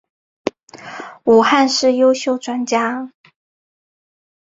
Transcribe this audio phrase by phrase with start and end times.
[1.25, 3.11] 武汉市优秀专家。